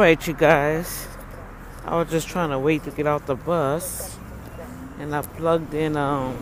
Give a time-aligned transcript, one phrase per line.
[0.00, 1.06] Alright, you guys.
[1.84, 4.16] I was just trying to wait to get off the bus.
[4.98, 6.34] And I plugged in um,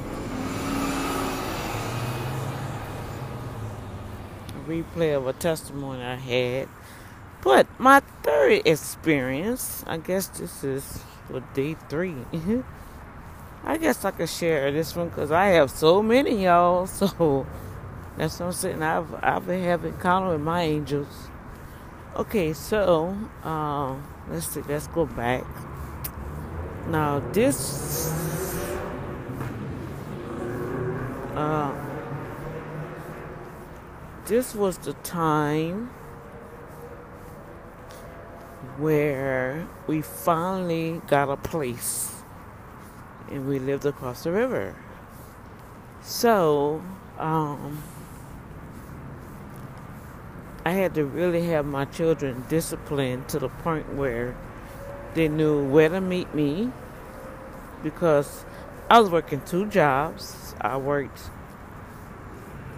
[4.54, 6.68] a replay of a testimony I had.
[7.42, 12.14] But my third experience, I guess this is for day three.
[13.64, 16.86] I guess I could share this one because I have so many, y'all.
[16.96, 17.44] So
[18.16, 18.82] that's what I'm saying.
[18.84, 21.28] I've I've been having encounter with my angels.
[22.16, 24.62] Okay, so um, let's see.
[24.62, 25.44] Let's go back.
[26.88, 28.08] Now this.
[31.34, 31.72] Uh,
[34.26, 35.90] this was the time
[38.78, 42.12] where we finally got a place
[43.30, 44.74] and we lived across the river.
[46.02, 46.82] So,
[47.18, 47.82] um,
[50.64, 54.36] I had to really have my children disciplined to the point where
[55.14, 56.70] they knew where to meet me
[57.82, 58.44] because
[58.90, 60.54] I was working two jobs.
[60.60, 61.30] I worked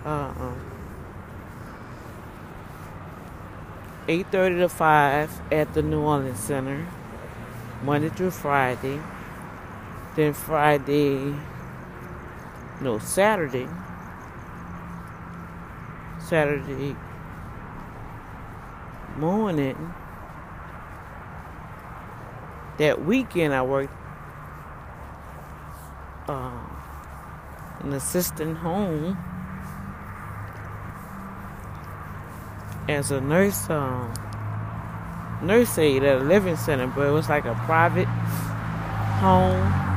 [0.04, 0.52] uh,
[4.06, 6.86] 8.30 to 5 at the New Orleans Center,
[7.82, 9.00] Monday through Friday.
[10.16, 11.34] Then Friday,
[12.80, 13.68] no, Saturday,
[16.18, 16.96] Saturday
[19.18, 19.94] morning,
[22.78, 23.92] that weekend I worked
[26.28, 26.52] uh,
[27.80, 29.16] an assistant home
[32.88, 34.12] as a nurse um,
[35.42, 38.08] nurse aide at a living center, but it was like a private
[39.20, 39.90] home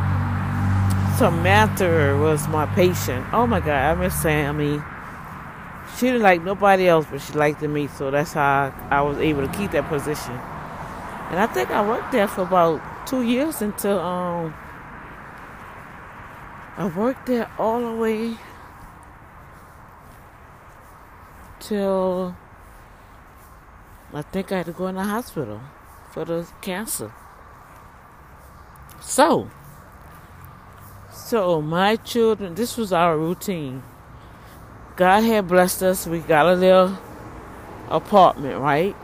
[1.17, 3.23] Samantha was my patient.
[3.31, 4.81] Oh my God, I miss Sammy.
[6.04, 9.47] She didn't like nobody else, but she liked me, so that's how I was able
[9.47, 10.34] to keep that position.
[10.34, 14.53] And I think I worked there for about two years until um
[16.75, 18.36] I worked there all the way
[21.62, 22.35] till
[24.14, 25.62] I think I had to go in the hospital
[26.12, 27.14] for the cancer.
[29.00, 29.50] So
[31.14, 33.84] so, my children, this was our routine.
[34.96, 36.06] God had blessed us.
[36.06, 36.98] We got a little
[37.90, 38.96] apartment, right?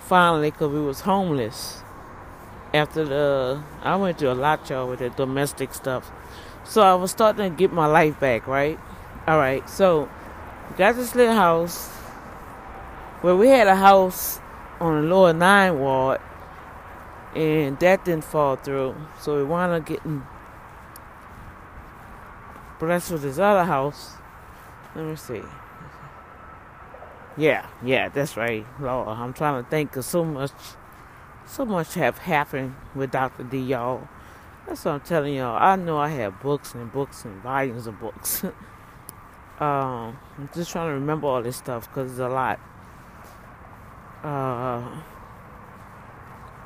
[0.00, 1.82] Finally, because we was homeless.
[2.74, 6.10] After the, I went through a lot, y'all, with the domestic stuff.
[6.64, 8.78] So I was starting to get my life back, right?
[9.26, 9.66] All right.
[9.70, 10.10] So,
[10.76, 11.90] got this little house.
[13.22, 14.38] Well, we had a house
[14.80, 16.20] on the lower nine ward,
[17.34, 18.94] and that didn't fall through.
[19.18, 20.26] So we wound up getting
[22.78, 24.17] blessed with this other house.
[24.98, 25.42] Let me see.
[27.36, 28.66] Yeah, yeah, that's right.
[28.80, 30.50] Lord, I'm trying to think of so much,
[31.46, 33.44] so much have happened with Dr.
[33.44, 34.08] D, y'all.
[34.66, 35.56] That's what I'm telling y'all.
[35.56, 38.42] I know I have books and books and volumes of books.
[39.60, 42.58] um, I'm just trying to remember all this stuff because it's a lot.
[44.24, 45.00] Uh,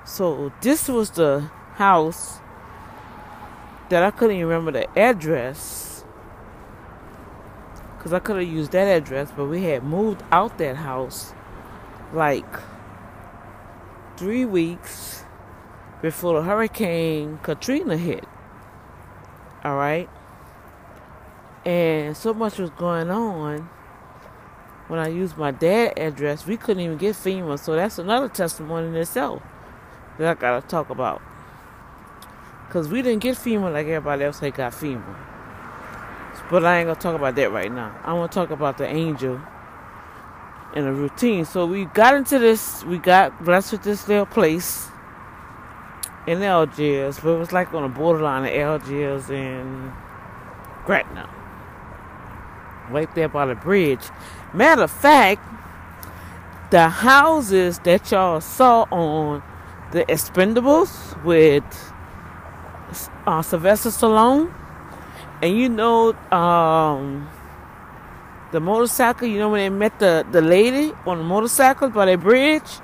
[0.07, 2.39] so this was the house
[3.91, 5.92] that I couldn't remember the address
[8.03, 11.33] because I could have used that address, but we had moved out that house
[12.13, 12.45] like
[14.17, 15.23] three weeks
[16.03, 18.25] before the Hurricane Katrina hit.
[19.63, 20.11] All right.
[21.65, 23.71] And so much was going on
[24.89, 27.57] when I used my dad address, we couldn't even get FEMA.
[27.57, 29.45] So that's another testimony in itself
[30.19, 31.23] that I gotta talk about.
[32.69, 35.32] Cause we didn't get FEMA like everybody else had got FEMA.
[36.53, 37.99] But I ain't gonna talk about that right now.
[38.05, 39.41] I want to talk about the angel
[40.75, 41.47] and the routine.
[41.47, 42.85] So we got into this.
[42.85, 44.89] We got blessed with this little place
[46.27, 49.93] in Algiers, but it was like on the borderline of Algiers and
[50.85, 51.27] Gretna,
[52.91, 54.03] right there by the bridge.
[54.53, 55.43] Matter of fact,
[56.71, 59.43] the houses that y'all saw on
[59.93, 61.65] the Expendables with
[63.27, 64.53] uh, Sylvester Stallone
[65.43, 67.29] and you know, um,
[68.53, 72.17] the motorcycle, you know, when they met the, the lady on the motorcycle by the
[72.17, 72.79] bridge,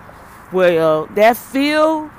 [0.53, 2.11] uh, that field,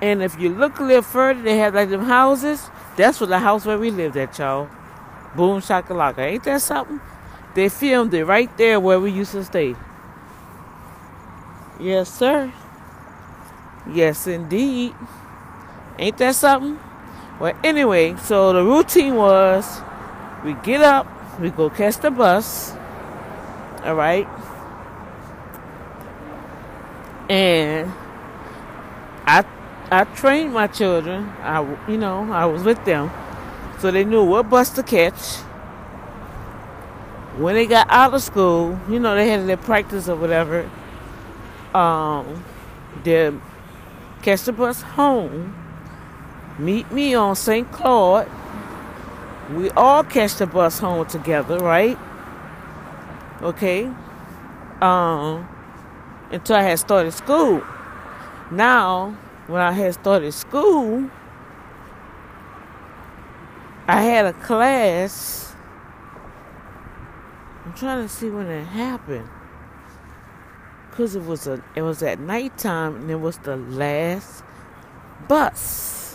[0.00, 2.70] and if you look a little further, they have like them houses.
[2.96, 4.68] That's what the house where we lived at, y'all.
[5.34, 6.18] Boom shakalaka.
[6.20, 7.00] Ain't that something?
[7.54, 9.74] They filmed it right there where we used to stay.
[11.80, 12.52] Yes, sir.
[13.92, 14.94] Yes, indeed.
[15.98, 16.78] Ain't that something?
[17.40, 19.80] Well, anyway, so the routine was
[20.44, 21.06] we get up,
[21.40, 22.72] we go catch the bus,
[23.84, 24.26] all right?
[27.30, 27.92] And
[29.24, 29.44] I
[29.90, 31.28] I trained my children.
[31.42, 33.10] I you know I was with them,
[33.78, 35.36] so they knew what bus to catch.
[37.36, 40.68] When they got out of school, you know they had their practice or whatever.
[41.72, 42.42] Um,
[43.04, 43.32] they
[44.22, 45.67] catch the bus home.
[46.58, 47.70] Meet me on St.
[47.70, 48.28] Claude.
[49.52, 51.98] We all catch the bus home together, right?
[53.40, 53.84] Okay.
[54.80, 55.48] Um,
[56.30, 57.62] until I had started school.
[58.50, 59.16] Now
[59.46, 61.10] when I had started school,
[63.86, 65.54] I had a class.
[67.64, 69.28] I'm trying to see when it happened.
[70.92, 74.42] Cause it was a it was at nighttime and it was the last
[75.28, 76.07] bus.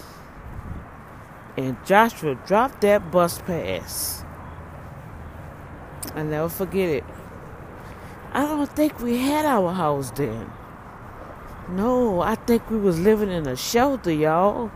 [1.55, 4.23] And Joshua dropped that bus pass.
[6.15, 7.03] I'll never forget it.
[8.31, 10.51] I don't think we had our house then.
[11.69, 14.71] No, I think we was living in a shelter, y'all.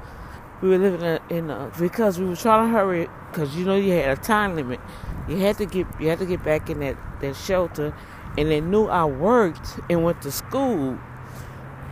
[0.62, 3.66] We were living in a, in a because we were trying to hurry because you
[3.66, 4.80] know you had a time limit.
[5.28, 7.94] You had to get you had to get back in that that shelter,
[8.38, 10.98] and they knew I worked and went to school,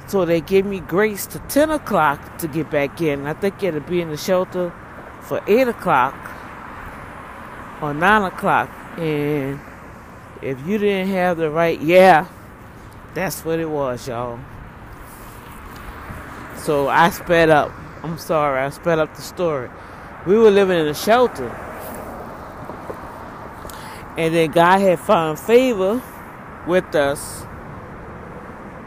[0.07, 3.25] so they gave me grace to ten o'clock to get back in.
[3.25, 4.74] I think to be in the shelter
[5.22, 6.13] for eight o'clock
[7.81, 9.60] or nine o'clock, and
[10.42, 12.28] if you didn't have the right, yeah,
[13.13, 14.40] that's what it was, y'all.
[16.57, 17.72] So I sped up.
[18.04, 19.69] I'm sorry, I sped up the story.
[20.25, 21.50] We were living in a shelter.
[24.18, 26.02] And then God had found favor
[26.66, 27.46] with us.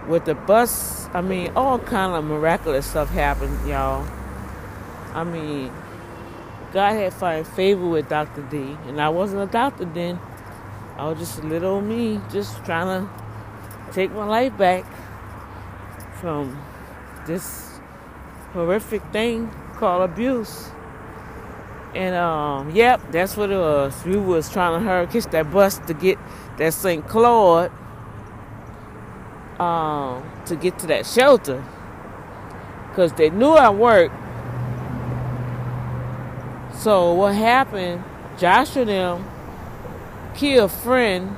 [0.09, 4.09] With the bus, I mean, all kind of miraculous stuff happened, y'all.
[5.13, 5.71] I mean,
[6.73, 8.43] God had found favor with Dr.
[8.43, 10.19] D, and I wasn't a doctor then.
[10.97, 14.85] I was just a little me, just trying to take my life back
[16.21, 16.59] from
[17.27, 17.79] this
[18.53, 20.71] horrific thing called abuse.
[21.95, 24.05] And um, yep, that's what it was.
[24.05, 26.19] We was trying to hurry catch that bus to get
[26.59, 27.07] that St.
[27.07, 27.71] Claude
[29.59, 31.65] um, to get to that shelter.
[32.95, 34.15] Cause they knew I worked.
[36.79, 38.05] So what happened?
[38.39, 39.25] Joshua them
[40.39, 41.37] killed friend,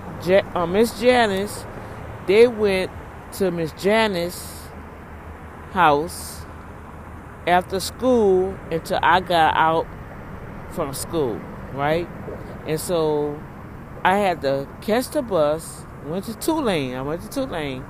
[0.54, 1.64] uh, Miss Janice.
[2.26, 2.90] They went
[3.32, 4.64] to Miss Janice
[5.72, 6.42] house
[7.46, 9.86] after school until I got out
[10.70, 11.40] from school,
[11.72, 12.08] right?
[12.66, 13.40] And so
[14.04, 16.94] I had to catch the bus, went to Tulane.
[16.94, 17.84] I went to Tulane.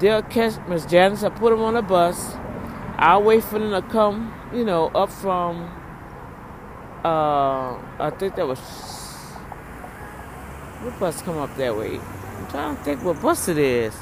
[0.00, 2.34] They'll catch Miss Janice, I put them on the bus.
[2.98, 5.70] I'll wait for them to come, you know, up from
[7.04, 8.58] uh I think that was
[10.82, 11.98] what bus come up that way?
[11.98, 13.94] I'm trying to think what bus it is.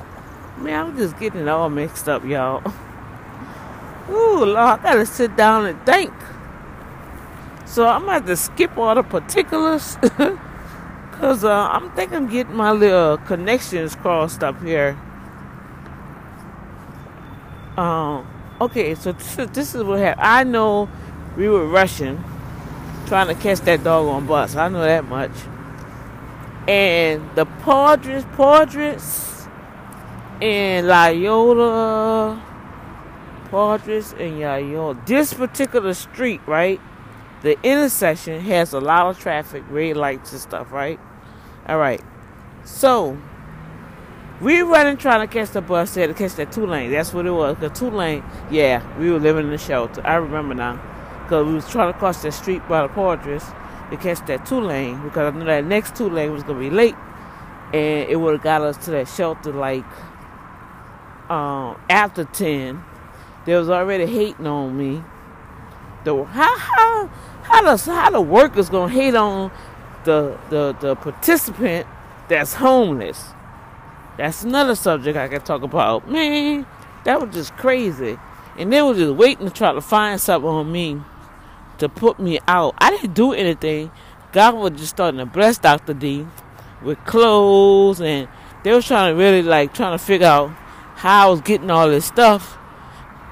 [0.58, 2.62] Man, I'm just getting it all mixed up, y'all.
[4.11, 6.12] Ooh, Lord, I gotta sit down and think.
[7.67, 9.96] So I'm gonna have to skip all the particulars.
[11.12, 14.99] Cause uh, I'm thinking I'm getting my little connections crossed up here.
[17.76, 18.26] Um,
[18.61, 20.26] okay, so this is, this is what happened.
[20.26, 20.89] I know
[21.37, 22.22] we were rushing,
[23.06, 24.55] trying to catch that dog on bus.
[24.56, 25.32] I know that much.
[26.69, 29.49] And the Poydras, Poydras,
[30.41, 32.43] and Loyola
[33.55, 35.06] Poydras and Yayo.
[35.06, 36.81] This particular street, right?
[37.43, 40.99] The intersection has a lot of traffic, red lights and stuff, right?
[41.69, 42.03] All right.
[42.65, 43.17] So
[44.41, 46.91] we running trying to catch the bus there to catch that Tulane.
[46.91, 47.56] That's what it was.
[47.58, 50.05] The Tulane, yeah, we were living in the shelter.
[50.05, 50.81] I remember now.
[51.22, 53.44] Because we was trying to cross that street by the Poydras
[53.91, 56.94] to catch that Tulane because I knew that next Tulane was gonna be late
[57.72, 59.84] and it would have got us to that shelter like
[61.31, 62.82] um, after ten
[63.46, 65.03] they was already hating on me.
[66.05, 67.06] The how how
[67.43, 69.50] how does how the workers gonna hate on
[70.05, 71.86] the the the participant
[72.29, 73.32] that's homeless?
[74.17, 76.09] That's another subject I can talk about.
[76.11, 76.67] Man,
[77.05, 78.17] that was just crazy.
[78.56, 81.01] And they were just waiting to try to find something on me
[81.79, 82.75] to put me out.
[82.79, 83.91] I didn't do anything.
[84.33, 85.94] God was just starting to bless Dr.
[85.94, 86.27] D
[86.83, 88.29] with clothes and
[88.63, 90.51] they was trying to really like trying to figure out
[90.97, 92.59] how I was getting all this stuff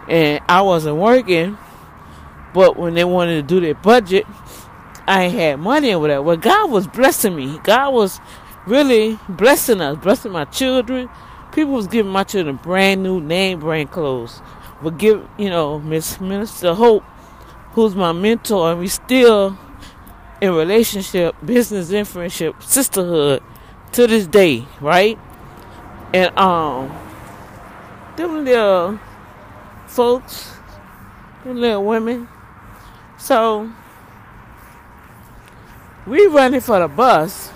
[0.09, 1.57] and I wasn't working.
[2.53, 4.27] But when they wanted to do their budget,
[5.07, 6.23] I had money or whatever.
[6.23, 7.59] Well, God was blessing me.
[7.65, 8.21] God was
[8.66, 11.09] really blessing us, blessing my children.
[11.52, 14.40] People was giving my children brand new name brand clothes.
[14.83, 17.04] But give you know, Miss Minister Hope,
[17.73, 19.57] who's my mentor, and we still
[20.40, 23.42] in relationship, business and friendship, sisterhood
[23.92, 25.19] to this day, right?
[26.12, 26.90] And um
[28.16, 28.99] them little
[29.87, 30.52] folks,
[31.45, 32.28] them little women.
[33.19, 33.71] So
[36.07, 37.50] we running for the bus.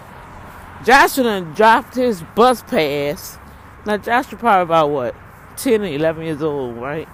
[0.84, 3.38] Joshua done dropped his bus pass.
[3.84, 5.14] Now Joshua probably about what?
[5.56, 7.08] 10 or 11 years old, right?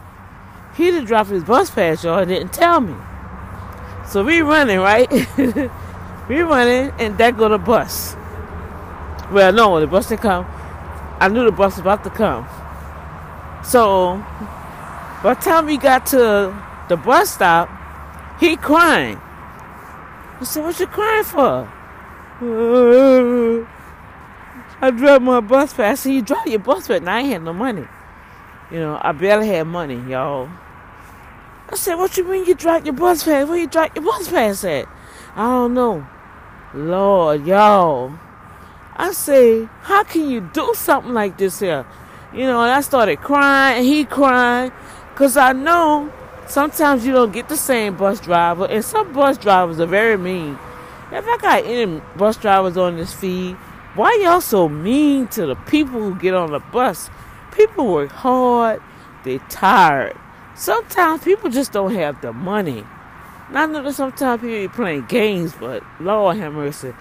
[0.77, 2.95] He done dropped his bus pass, y'all, and didn't tell me.
[4.09, 5.11] So we running, right?
[6.29, 8.15] we running, and that go the bus.
[9.31, 10.47] Well, no, the bus didn't come.
[11.21, 12.47] I knew the bus was about to come.
[13.65, 14.17] So,
[15.23, 16.53] by the time we got to
[16.89, 17.71] the bus stop,
[18.41, 19.21] he crying.
[20.41, 21.73] I said, what you crying for?
[24.83, 25.93] I dropped my bus pass.
[25.93, 27.01] I said, you dropped your bus pass.
[27.01, 27.87] Now I ain't had no money.
[28.69, 30.49] You know, I barely had money, y'all.
[31.69, 33.49] I said, what you mean you dropped your bus pass?
[33.49, 34.89] Where you dropped your bus pass at?
[35.37, 36.05] I don't know.
[36.75, 38.19] Lord, y'all.
[38.97, 41.87] I say, how can you do something like this here?
[42.33, 44.73] You know, and I started crying, and he crying,
[45.13, 46.13] because I know
[46.49, 50.59] sometimes you don't get the same bus driver, and some bus drivers are very mean.
[51.13, 53.55] If I got any bus drivers on this feed,
[53.95, 57.11] why y'all so mean to the people who get on the bus?
[57.55, 58.81] People work hard,
[59.23, 60.17] they tired.
[60.55, 62.87] Sometimes people just don't have the money.
[63.51, 66.95] Not I know that sometimes people be playing games, but Lord have mercy.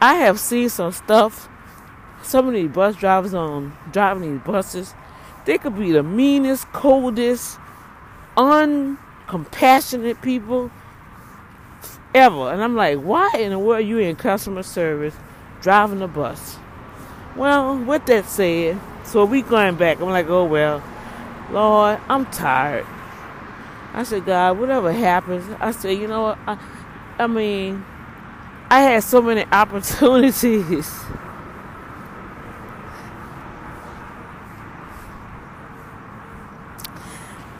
[0.00, 1.48] I have seen some stuff.
[2.22, 4.94] Some of these bus drivers on driving these buses,
[5.44, 7.58] they could be the meanest, coldest,
[8.36, 10.70] uncompassionate people
[12.16, 12.50] ever.
[12.50, 15.14] And I'm like, why in the world are you in customer service
[15.60, 16.58] driving a bus?
[17.36, 20.00] Well, with that said, so we going back.
[20.00, 20.82] I'm like, oh well,
[21.50, 22.86] Lord, I'm tired.
[23.92, 26.38] I said, God, whatever happens, I said, you know what?
[26.46, 26.58] I,
[27.18, 27.84] I mean,
[28.70, 30.90] I had so many opportunities.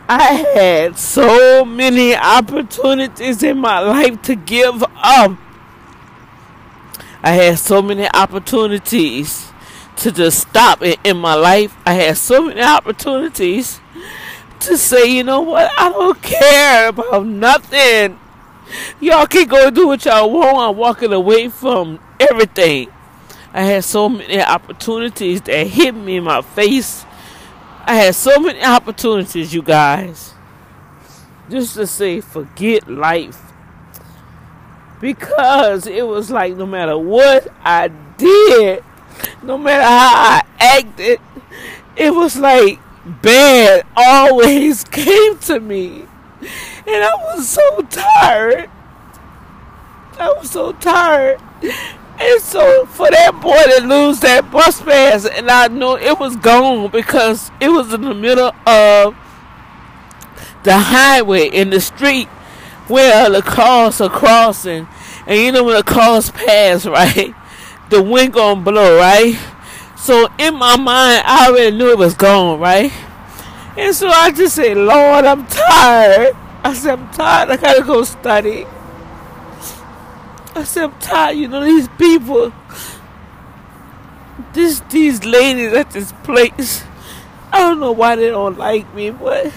[0.09, 5.37] I had so many opportunities in my life to give up.
[7.23, 9.51] I had so many opportunities
[9.97, 11.77] to just stop it in my life.
[11.85, 13.81] I had so many opportunities
[14.61, 18.21] to say, you know what, I don't care about nothing.
[19.01, 20.57] Y'all can go do what y'all want.
[20.57, 22.93] I'm walking away from everything.
[23.53, 27.05] I had so many opportunities that hit me in my face
[27.89, 30.35] I had so many opportunities, you guys,
[31.49, 33.41] just to say, forget life.
[35.01, 38.83] Because it was like no matter what I did,
[39.41, 41.21] no matter how I acted,
[41.95, 42.81] it was like
[43.23, 46.07] bad always came to me.
[46.87, 48.69] And I was so tired.
[50.19, 51.41] I was so tired.
[52.19, 56.37] And so for that boy to lose that bus pass, and I know it was
[56.37, 59.15] gone because it was in the middle of
[60.63, 62.29] the highway in the street
[62.89, 64.89] where the cars are crossing.
[65.27, 67.35] And you know when the cars pass, right?
[67.91, 69.39] The wind gonna blow, right?
[69.97, 72.93] So in my mind, I already knew it was gone, right?
[73.77, 76.35] And so I just said, Lord, I'm tired.
[76.65, 77.51] I said, I'm tired.
[77.51, 78.67] I gotta go study.
[80.57, 82.51] I said, I'm tired, you know, these people,
[84.55, 86.83] this, these ladies at this place,
[87.53, 89.53] I don't know why they don't like me, but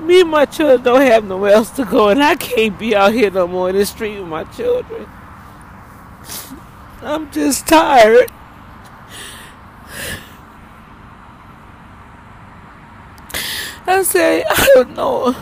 [0.00, 3.12] me and my children don't have nowhere else to go, and I can't be out
[3.12, 5.06] here no more in the street with my children.
[7.02, 8.30] I'm just tired.
[13.86, 15.36] I say, I don't know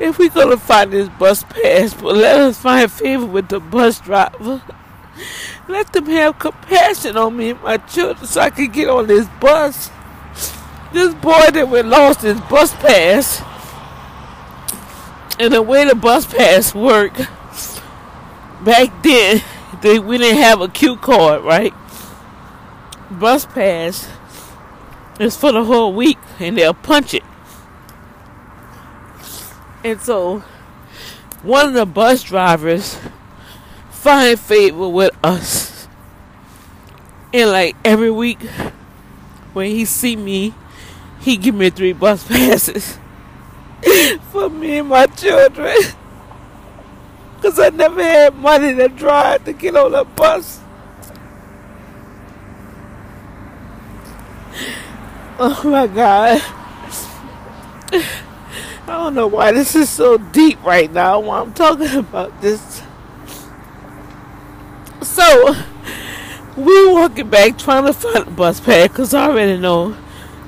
[0.00, 4.00] if we're gonna find this bus pass, but let us find favor with the bus
[4.00, 4.62] driver.
[5.68, 9.28] Let them have compassion on me and my children so I can get on this
[9.40, 9.90] bus.
[10.92, 13.42] This boy that we lost his bus pass.
[15.38, 17.18] And the way the bus pass worked
[18.64, 19.42] back then,
[19.82, 21.74] they, we didn't have a Q card, right?
[23.10, 24.08] Bus pass
[25.20, 27.22] is for the whole week and they'll punch it.
[29.84, 30.40] And so
[31.42, 32.98] one of the bus drivers
[33.90, 35.88] find favor with us.
[37.32, 38.42] And like every week
[39.52, 40.54] when he see me,
[41.20, 42.98] he give me three bus passes
[44.30, 45.76] for me and my children.
[47.40, 50.60] Cause I never had money to drive to get on a bus.
[55.40, 56.42] Oh my God.
[59.08, 62.82] Don't know why this is so deep right now while I'm talking about this.
[65.00, 65.56] So,
[66.54, 69.96] We walking back trying to find a bus pass because I already know.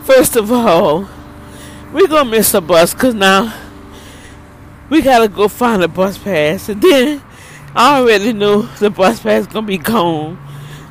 [0.03, 1.09] First of all,
[1.91, 3.51] we gonna miss a bus because now
[4.91, 6.69] we gotta go find a bus pass.
[6.69, 7.23] And then
[7.75, 10.39] I already knew the bus pass gonna be gone.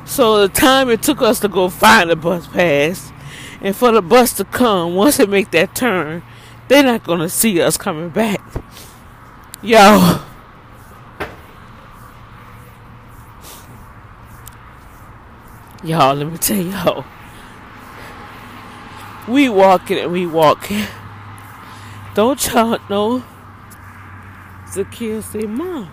[0.04, 3.12] So the time it took us to go find the bus pass
[3.60, 6.24] and for the bus to come, once it make that turn,
[6.70, 8.40] they're not gonna see us coming back.
[9.60, 10.20] Yo.
[15.82, 17.04] Y'all, let me tell y'all.
[19.26, 20.84] We walking and we walking.
[22.14, 23.24] Don't y'all know?
[24.66, 25.90] Zakia say, Mom,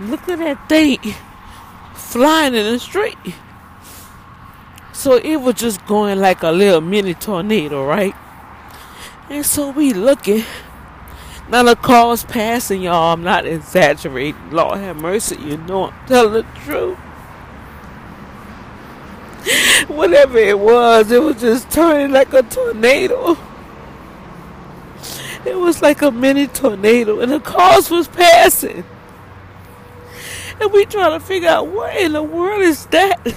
[0.00, 0.98] look at that thing
[1.94, 3.16] flying in the street.
[4.92, 8.16] So it was just going like a little mini tornado, right?
[9.30, 10.44] And so we looking.
[11.48, 13.12] Now the car's passing, y'all.
[13.12, 14.50] I'm not exaggerating.
[14.50, 16.98] Lord have mercy, you know I'm telling the truth.
[19.88, 23.36] Whatever it was, it was just turning like a tornado.
[25.44, 28.84] It was like a mini tornado, and the cars was passing.
[30.60, 33.20] And we trying to figure out what in the world is that?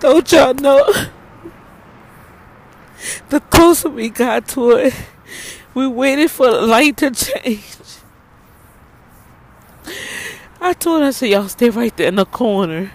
[0.00, 0.86] Don't y'all know?
[3.30, 4.94] The closer we got to it,
[5.74, 7.76] we waited for the light to change.
[10.60, 12.90] I told her, I said, y'all stay right there in the corner.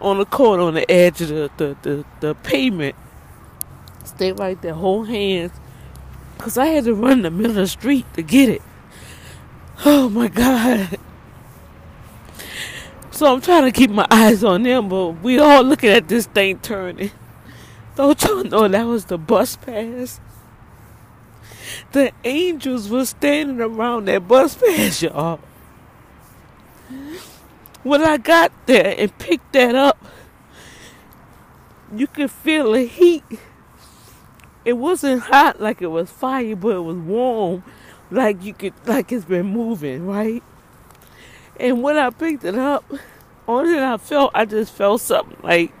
[0.00, 2.94] On the corner, on the edge of the, the, the, the pavement.
[4.04, 5.52] Stay right there, hold hands.
[6.36, 8.62] Because I had to run the middle of the street to get it.
[9.84, 10.98] Oh my God.
[13.10, 16.26] So I'm trying to keep my eyes on them, but we all looking at this
[16.26, 17.10] thing turning.
[17.98, 20.20] Don't y'all know that was the bus pass?
[21.90, 25.40] The angels were standing around that bus pass, y'all.
[27.82, 30.00] When I got there and picked that up,
[31.92, 33.24] you could feel the heat.
[34.64, 37.64] It wasn't hot like it was fire, but it was warm,
[38.12, 40.44] like you could, like it's been moving, right?
[41.58, 42.84] And when I picked it up,
[43.48, 45.72] only thing I felt, I just felt something like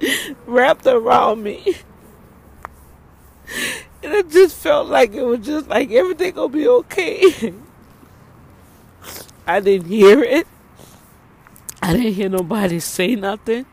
[0.46, 1.76] wrapped around me.
[4.02, 7.54] And it just felt like it was just like everything gonna be okay.
[9.46, 10.46] I didn't hear it.
[11.82, 13.66] I didn't hear nobody say nothing.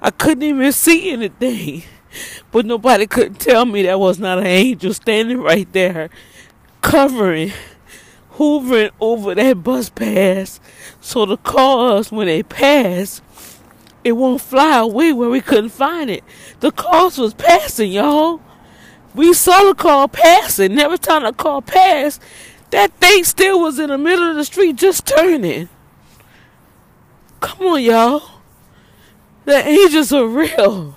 [0.00, 1.82] I couldn't even see anything.
[2.50, 6.08] But nobody could tell me that was not an angel standing right there,
[6.80, 7.52] covering,
[8.30, 10.58] hovering over that bus pass.
[11.00, 13.20] So the cars, when they pass,
[14.06, 16.22] it won't fly away where we couldn't find it.
[16.60, 18.40] The cars was passing, y'all.
[19.16, 20.78] We saw the car passing.
[20.78, 22.22] Every time the car passed,
[22.70, 25.68] that thing still was in the middle of the street just turning.
[27.40, 28.22] Come on, y'all.
[29.44, 30.94] The angels are real.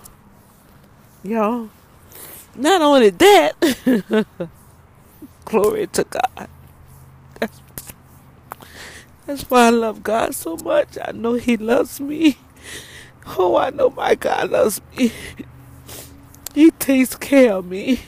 [1.24, 1.72] Y'all.
[2.56, 4.28] Not only that,
[5.46, 6.50] glory to God.
[7.40, 7.60] That's,
[9.26, 10.96] that's why I love God so much.
[11.04, 12.38] I know He loves me.
[13.38, 15.12] Oh, I know my God loves me.
[16.56, 18.02] He takes care of me.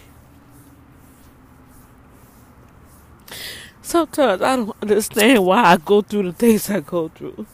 [3.82, 7.46] Sometimes I don't understand why I go through the things I go through.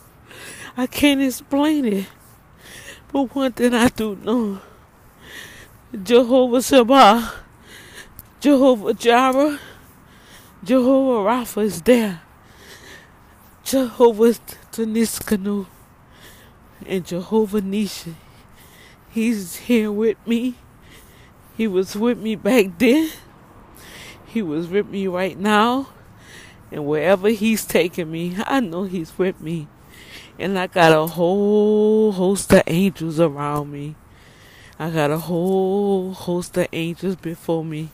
[0.77, 2.07] I can't explain it.
[3.11, 4.61] But one thing I do know
[6.03, 7.33] Jehovah Shabbat,
[8.39, 9.59] Jehovah Jireh,
[10.63, 12.21] Jehovah Rapha is there.
[13.63, 14.33] Jehovah
[14.71, 15.65] Tsidkenu
[16.85, 18.13] and Jehovah Nisha.
[19.09, 20.55] He's here with me.
[21.55, 23.09] He was with me back then.
[24.25, 25.89] He was with me right now.
[26.71, 29.67] And wherever he's taking me, I know he's with me.
[30.37, 33.95] And I got a whole host of angels around me.
[34.77, 37.89] I got a whole host of angels before me.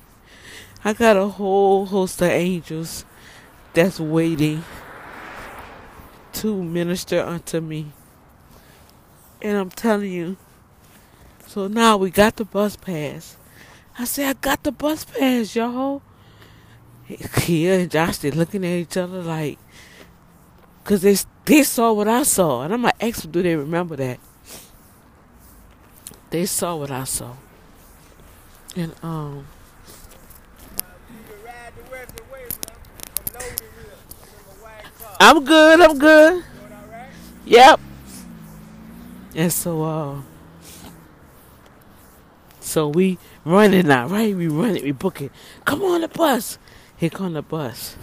[0.83, 3.05] I got a whole host of angels
[3.73, 4.65] that's waiting
[6.33, 7.93] to minister unto me.
[9.43, 10.37] And I'm telling you,
[11.47, 13.35] so now we got the bus pass.
[13.99, 16.01] I said, I got the bus pass, y'all.
[17.35, 19.59] Kia and Josh, they looking at each other like,
[20.81, 22.61] because they, they saw what I saw.
[22.61, 24.19] And I'm like, X, do they remember that?
[26.29, 27.33] They saw what I saw.
[28.77, 29.45] And, um,
[35.19, 36.43] I'm good, I'm good.
[37.45, 37.79] Yep.
[39.35, 40.21] And so, uh,
[42.59, 44.35] so we running now, right?
[44.35, 45.31] We running, we booking.
[45.65, 46.57] Come on the bus.
[46.97, 47.97] Here come the bus.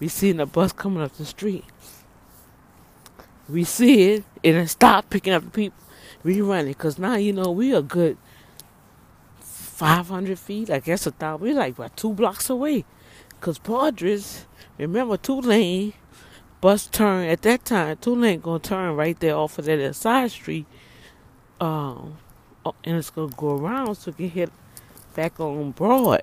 [0.00, 1.64] We seen the bus coming up the street.
[3.48, 5.78] we see it and then stop picking up the people,
[6.24, 6.78] rerun it.
[6.78, 8.16] Cause now you know we are good
[9.40, 11.46] 500 feet, I guess a thousand.
[11.46, 12.84] We're like about two blocks away.
[13.40, 14.44] Cause Poydras,
[14.76, 15.94] remember Tulane
[16.60, 17.96] bus turn at that time.
[17.98, 20.66] Tulane gonna turn right there off of that side street,
[21.60, 22.18] um,
[22.64, 24.50] oh, and it's gonna go around so it can hit
[25.14, 26.22] back on Broad.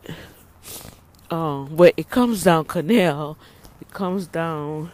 [1.30, 3.38] Um, but it comes down Canal.
[3.82, 4.92] It comes down.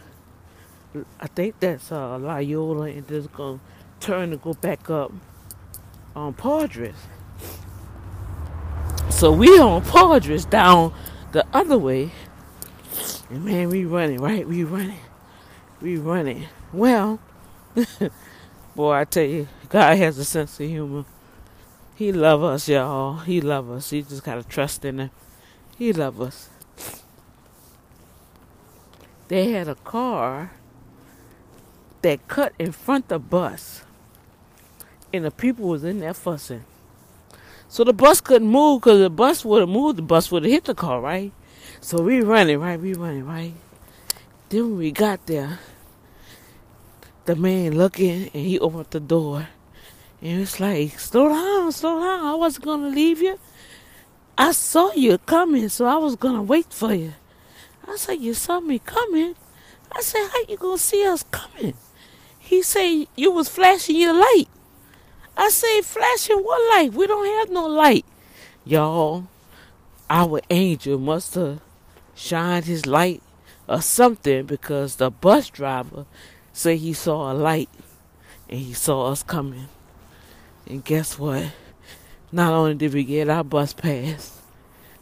[1.20, 3.60] I think that's uh, Loyola, and it's gonna
[4.00, 5.12] turn and go back up
[6.14, 6.94] on Poydras.
[9.10, 10.92] So we on Poydras down
[11.32, 12.10] the other way.
[13.30, 14.46] And man, we running, right?
[14.46, 14.98] We running.
[15.82, 16.46] We running.
[16.72, 17.20] Well,
[18.76, 21.04] boy, I tell you, God has a sense of humor.
[21.96, 23.18] He love us, y'all.
[23.20, 23.90] He love us.
[23.90, 25.10] He just gotta trust in him.
[25.76, 26.50] He love us.
[29.28, 30.52] They had a car
[32.02, 33.84] that cut in front of the bus.
[35.12, 36.64] And the people was in there fussing.
[37.68, 40.52] So the bus couldn't move because the bus would have moved, the bus would have
[40.52, 41.32] hit the car, right?
[41.80, 42.78] So we running, right?
[42.80, 43.54] We running, right?
[44.50, 45.58] Then we got there,
[47.24, 49.48] the man looking and he opened the door.
[50.20, 52.24] And it's like, slow down, slow down.
[52.24, 53.38] I wasn't going to leave you.
[54.38, 57.14] I saw you coming, so I was going to wait for you.
[57.86, 59.34] I said, you saw me coming?
[59.90, 61.74] I said, how you going to see us coming?
[62.38, 64.48] He said, you was flashing your light.
[65.36, 66.92] I said, flashing what light?
[66.92, 68.04] We don't have no light.
[68.64, 69.26] Y'all,
[70.08, 71.60] our angel must have
[72.14, 73.22] shined his light
[73.68, 76.06] or something because the bus driver
[76.52, 77.70] said he saw a light
[78.48, 79.68] and he saw us coming.
[80.66, 81.52] And guess what?
[82.30, 84.40] Not only did we get our bus pass,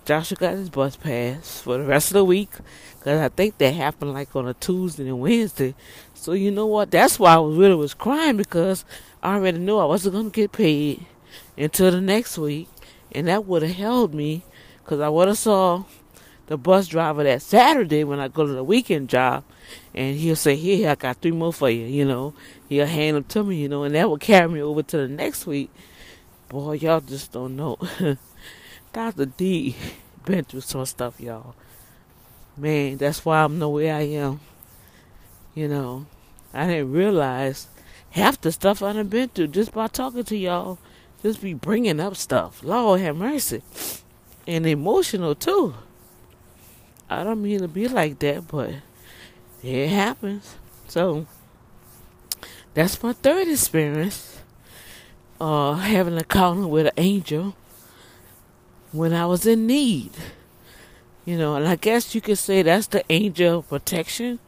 [0.04, 2.50] Joshua got his bus pass for the rest of the week
[2.98, 5.74] because I think that happened like on a Tuesday and Wednesday.
[6.14, 6.90] So you know what?
[6.90, 8.84] That's why I was really was crying because
[9.22, 11.06] I already knew I wasn't gonna get paid
[11.56, 12.68] until the next week,
[13.12, 14.42] and that would have held me
[14.78, 15.84] because I would have saw
[16.46, 19.44] the bus driver that Saturday when I go to the weekend job,
[19.94, 22.34] and he'll say, "Here, I got three more for you." You know,
[22.68, 23.56] he'll hand them to me.
[23.56, 25.70] You know, and that will carry me over to the next week.
[26.48, 27.78] Boy, y'all just don't know.
[28.92, 29.26] Dr.
[29.26, 29.76] D
[30.24, 31.54] been through some stuff, y'all.
[32.56, 34.40] Man, that's why I'm the way I am.
[35.54, 36.06] You know,
[36.52, 37.68] I didn't realize
[38.10, 40.78] half the stuff I done been through just by talking to y'all.
[41.22, 42.62] Just be bringing up stuff.
[42.62, 43.62] Lord have mercy.
[44.46, 45.74] And emotional too.
[47.08, 48.74] I don't mean to be like that, but
[49.62, 50.56] it happens.
[50.88, 51.26] So
[52.74, 54.40] that's my third experience.
[55.40, 57.56] Uh, having a encounter with an angel
[58.92, 60.12] when I was in need.
[61.24, 64.38] You know, and I guess you could say that's the angel protection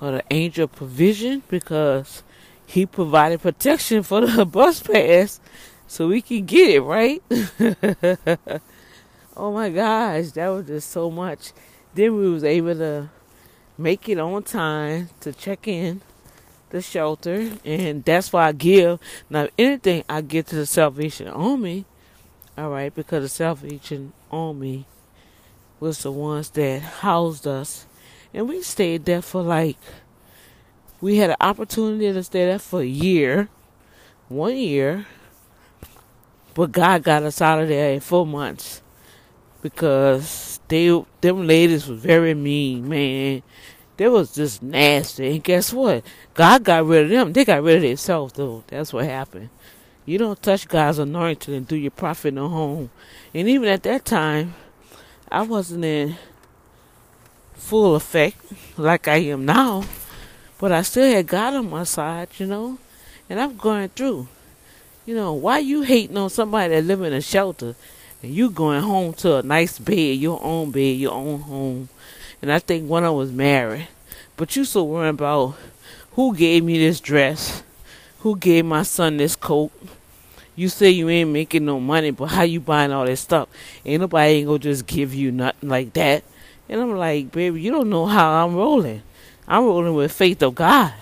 [0.00, 2.22] or the angel provision because
[2.66, 5.40] he provided protection for the bus pass
[5.86, 7.22] so we can get it, right?
[9.36, 11.52] oh my gosh, that was just so much.
[11.94, 13.10] Then we was able to
[13.76, 16.00] make it on time to check in
[16.70, 18.98] the shelter and that's why I give.
[19.30, 21.84] Now anything I get to the Salvation Army,
[22.56, 24.86] all right, because the Salvation Army
[25.80, 27.86] was the ones that housed us
[28.32, 29.78] and we stayed there for like
[31.00, 33.48] we had an opportunity to stay there for a year,
[34.28, 35.06] one year,
[36.54, 38.80] but God got us out of there in four months
[39.60, 43.42] because they them ladies was very mean, man.
[43.96, 45.30] They was just nasty.
[45.30, 46.04] And guess what?
[46.34, 47.32] God got rid of them.
[47.32, 48.64] They got rid of themselves though.
[48.66, 49.50] That's what happened.
[50.04, 52.90] You don't touch God's anointing and do your prophet no home.
[53.32, 54.54] And even at that time,
[55.30, 56.16] I wasn't in
[57.54, 58.36] full effect
[58.76, 59.84] like I am now.
[60.58, 62.78] But I still had God on my side, you know,
[63.30, 64.28] and I'm going through.
[65.06, 67.74] You know, why you hating on somebody that live in a shelter
[68.24, 71.90] and you going home to a nice bed, your own bed, your own home.
[72.40, 73.86] And I think one them was married.
[74.38, 75.56] But you so worried about
[76.12, 77.62] who gave me this dress,
[78.20, 79.72] who gave my son this coat.
[80.56, 83.50] You say you ain't making no money, but how you buying all this stuff?
[83.84, 86.24] Ain't nobody ain't gonna just give you nothing like that.
[86.66, 89.02] And I'm like, baby, you don't know how I'm rolling.
[89.46, 90.94] I'm rolling with faith of God.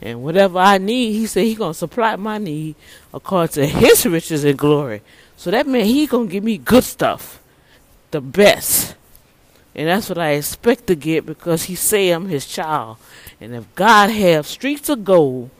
[0.00, 2.74] And whatever I need, he said he gonna supply my need
[3.12, 5.02] according to his riches and glory.
[5.36, 7.40] So that meant he gonna give me good stuff.
[8.10, 8.94] The best.
[9.74, 12.98] And that's what I expect to get because he say I'm his child.
[13.40, 15.50] And if God have streets of gold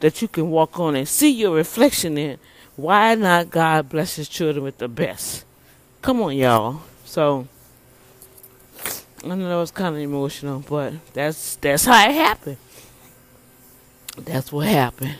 [0.00, 2.38] that you can walk on and see your reflection in,
[2.76, 5.44] why not God bless his children with the best?
[6.02, 6.82] Come on, y'all.
[7.04, 7.46] So
[9.24, 12.56] I know it's kind of emotional, but that's that's how it happened.
[14.18, 15.16] That's what happened.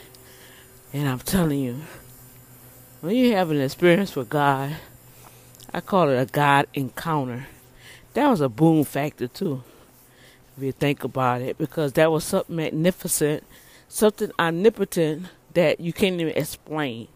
[0.93, 1.81] And I'm telling you,
[3.03, 4.77] when you have an experience with God,
[5.75, 7.49] I call it a God encounter.
[8.15, 9.65] That was a boom factor too,
[10.57, 13.43] if you think about it, because that was something magnificent,
[13.89, 17.09] something omnipotent that you can't even explain.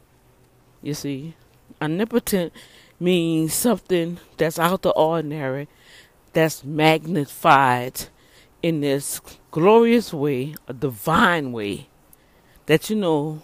[0.82, 1.34] You see,
[1.80, 2.52] omnipotent
[2.98, 5.68] means something that's out the ordinary,
[6.32, 8.06] that's magnified
[8.60, 9.20] in this
[9.52, 11.86] glorious way, a divine way,
[12.66, 13.40] that you know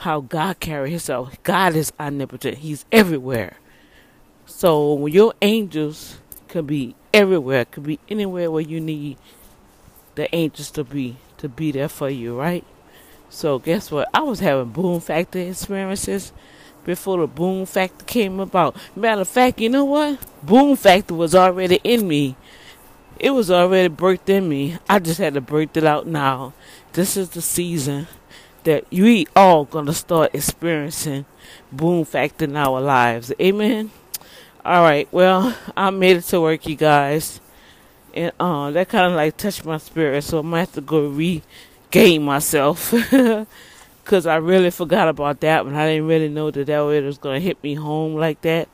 [0.00, 1.42] how God carries himself.
[1.42, 2.58] God is omnipotent.
[2.58, 3.58] He's everywhere.
[4.46, 6.16] So when your angels
[6.48, 9.18] can be everywhere, could be anywhere where you need
[10.14, 12.64] the angels to be, to be there for you, right?
[13.28, 14.08] So guess what?
[14.14, 16.32] I was having boom factor experiences
[16.84, 18.76] before the boom factor came about.
[18.96, 20.18] Matter of fact, you know what?
[20.42, 22.36] Boom factor was already in me.
[23.18, 24.78] It was already birthed in me.
[24.88, 26.54] I just had to birth it out now.
[26.94, 28.06] This is the season
[28.64, 31.24] that we all gonna start experiencing
[31.72, 33.32] boom factor in our lives.
[33.40, 33.90] Amen.
[34.64, 35.08] All right.
[35.10, 37.40] Well, I made it to work, you guys,
[38.14, 40.22] and uh, that kind of like touched my spirit.
[40.22, 42.90] So I might have to go regain myself
[44.04, 45.74] because I really forgot about that one.
[45.74, 48.68] I didn't really know that that was gonna hit me home like that.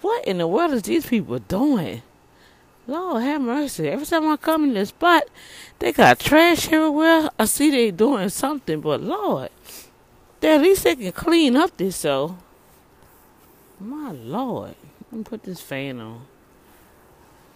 [0.00, 2.02] What in the world is these people doing?
[2.86, 3.88] Lord have mercy.
[3.88, 5.24] Every time I come in this spot,
[5.78, 7.30] they got trash everywhere.
[7.38, 9.50] I see they doing something, but Lord,
[10.40, 12.38] they at least they can clean up this so.
[13.78, 14.74] My Lord.
[15.10, 16.26] Let me put this fan on.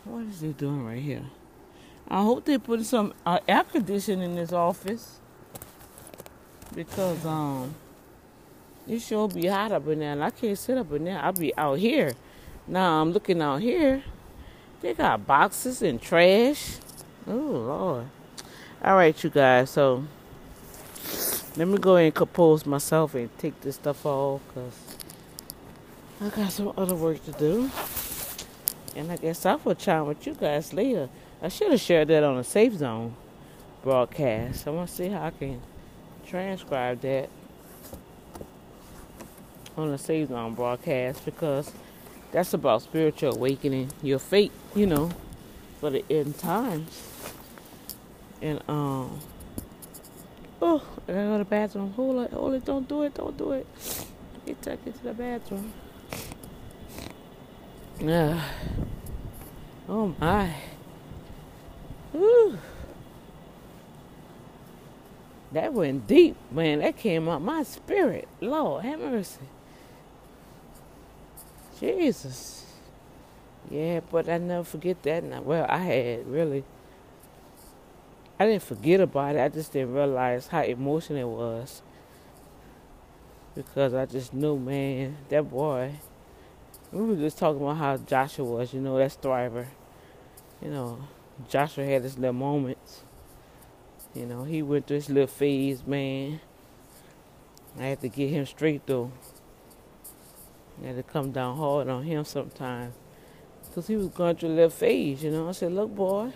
[0.04, 1.24] What is he doing right here?
[2.08, 5.18] I hope they put some uh, air conditioning in this office.
[6.74, 7.74] Because um
[8.86, 11.18] it sure be hot up in there and I can't sit up in there.
[11.18, 12.12] I'll be out here.
[12.68, 14.04] Now I'm looking out here
[14.80, 16.76] they got boxes and trash.
[17.26, 18.06] Oh Lord.
[18.84, 20.04] Alright you guys, so
[21.56, 24.96] let me go and compose myself and take this stuff off because
[26.20, 27.70] I got some other work to do.
[28.94, 31.08] And I guess I will chime with you guys later.
[31.42, 33.14] I should have shared that on a safe zone
[33.82, 34.66] broadcast.
[34.66, 35.60] I want to see how I can
[36.26, 37.28] transcribe that
[39.76, 41.70] on a safe zone broadcast because
[42.36, 45.10] that's about spiritual awakening, your fate, you know,
[45.80, 47.32] for the end times.
[48.42, 49.20] And um
[50.60, 51.92] oh, I gotta go to the bathroom.
[51.94, 53.66] Hold it, hold it, don't do it, don't do it.
[54.44, 55.72] Get tucked into the bathroom.
[58.00, 58.42] Yeah.
[59.88, 60.52] Oh my.
[62.12, 62.58] Whew.
[65.52, 66.80] That went deep, man.
[66.80, 68.28] That came out my spirit.
[68.42, 69.40] Lord, have mercy.
[71.78, 72.64] Jesus.
[73.70, 75.44] Yeah, but I never forget that.
[75.44, 76.64] Well, I had really.
[78.38, 79.40] I didn't forget about it.
[79.40, 81.82] I just didn't realize how emotional it was.
[83.54, 85.94] Because I just knew, man, that boy.
[86.92, 89.66] We were just talking about how Joshua was, you know, that Thriver.
[90.62, 90.98] You know,
[91.48, 93.02] Joshua had his little moments.
[94.14, 96.40] You know, he went through his little phase, man.
[97.78, 99.10] I had to get him straight though.
[100.82, 102.94] I had to come down hard on him sometimes.
[103.64, 105.48] Because he was going through a little phase, you know.
[105.48, 106.32] I said, look, boy,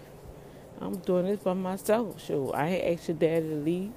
[0.81, 2.25] I'm doing this by myself.
[2.25, 3.93] Sure, I asked your daddy to leave.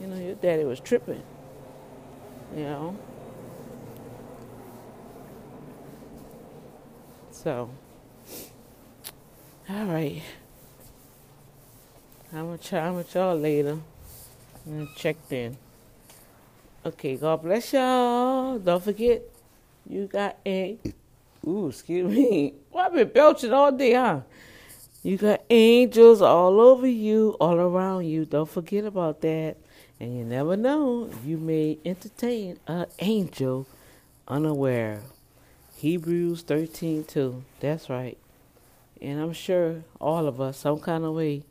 [0.00, 1.22] You know, your daddy was tripping.
[2.56, 2.98] You know.
[7.30, 7.70] So,
[9.68, 10.22] all right.
[12.32, 13.78] I'm gonna chat with y'all later.
[14.66, 15.56] I'm checked in.
[16.84, 18.58] Okay, God bless y'all.
[18.58, 19.22] Don't forget
[19.90, 20.78] you got a.
[21.46, 22.54] Ooh, excuse me.
[22.72, 24.20] Well, I've been belching all day, huh?
[25.02, 28.24] You got angels all over you, all around you.
[28.24, 29.56] Don't forget about that.
[29.98, 33.66] And you never know, you may entertain an angel
[34.28, 35.02] unaware.
[35.78, 37.42] Hebrews 13 2.
[37.58, 38.16] That's right.
[39.02, 41.42] And I'm sure all of us, some kind of way,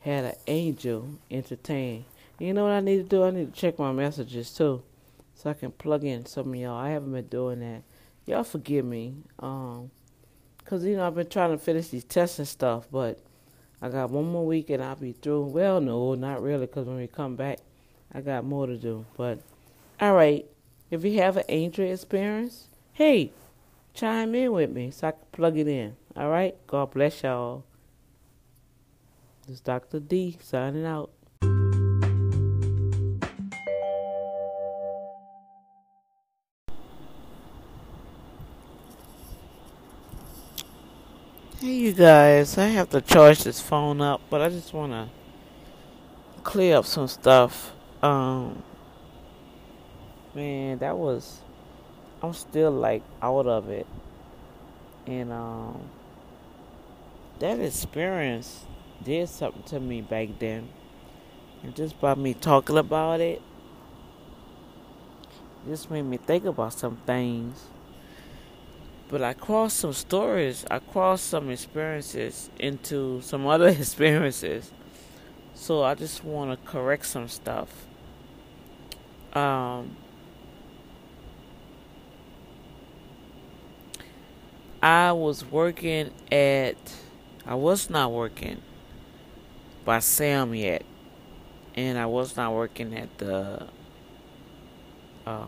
[0.00, 2.04] had an angel entertain.
[2.38, 3.24] You know what I need to do?
[3.24, 4.84] I need to check my messages too
[5.42, 6.76] so I can plug in some of y'all.
[6.76, 7.82] I haven't been doing that.
[8.26, 9.16] Y'all forgive me.
[9.40, 9.90] Um,
[10.64, 13.18] cause you know I've been trying to finish these tests and stuff, but
[13.80, 15.46] I got one more week and I'll be through.
[15.46, 17.58] Well, no, not really, cause when we come back,
[18.12, 19.04] I got more to do.
[19.16, 19.40] But
[20.00, 20.46] all right,
[20.92, 23.32] if you have an angel experience, hey,
[23.94, 25.96] chime in with me so I can plug it in.
[26.16, 27.64] All right, God bless y'all.
[29.48, 29.98] This is Dr.
[29.98, 31.10] D signing out.
[41.92, 45.10] You guys, I have to charge this phone up, but I just want to
[46.42, 47.72] clear up some stuff.
[48.02, 48.62] Um,
[50.34, 51.40] man, that was.
[52.22, 53.86] I'm still like out of it,
[55.06, 55.82] and um,
[57.40, 58.64] that experience
[59.02, 60.70] did something to me back then,
[61.62, 63.42] and just by me talking about it,
[65.68, 67.66] just made me think about some things.
[69.12, 74.72] But I crossed some stories, I crossed some experiences into some other experiences.
[75.52, 77.68] So I just want to correct some stuff.
[79.34, 79.98] Um,
[84.82, 86.76] I was working at,
[87.44, 88.62] I was not working
[89.84, 90.86] by Sam yet,
[91.74, 93.68] and I was not working at the
[95.26, 95.46] uh,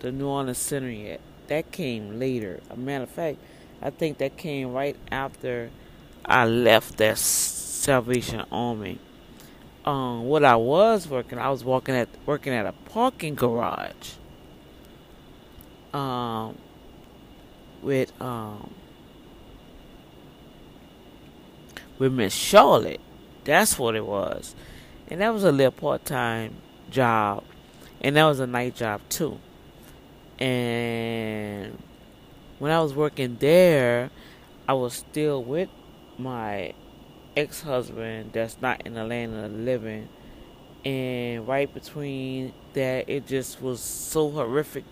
[0.00, 1.20] the New Orleans Center yet.
[1.48, 2.60] That came later.
[2.70, 3.38] A matter of fact,
[3.80, 5.70] I think that came right after
[6.24, 8.98] I left that Salvation Army.
[9.84, 14.14] Um, what I was working, I was working at working at a parking garage.
[15.94, 16.58] Um,
[17.82, 18.74] with um,
[21.98, 23.00] with Miss Charlotte.
[23.44, 24.56] That's what it was,
[25.08, 26.56] and that was a little part time
[26.90, 27.44] job,
[28.00, 29.38] and that was a night job too.
[30.38, 31.82] And
[32.58, 34.10] when I was working there,
[34.68, 35.68] I was still with
[36.18, 36.74] my
[37.36, 40.08] ex husband that's not in the land of the living.
[40.84, 44.84] And right between that, it just was so horrific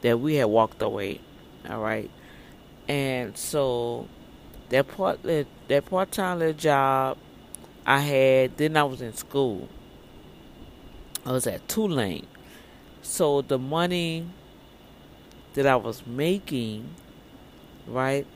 [0.00, 1.20] that we had walked away.
[1.68, 2.10] All right.
[2.88, 4.08] And so
[4.70, 7.18] that part that part time little job
[7.86, 9.68] I had, then I was in school.
[11.24, 12.26] I was at Tulane.
[13.02, 14.26] So the money
[15.54, 16.94] that I was making,
[17.86, 18.26] right,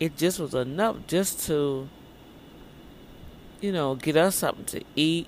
[0.00, 1.88] it just was enough just to
[3.60, 5.26] you know, get us something to eat.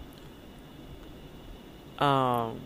[1.99, 2.61] Um,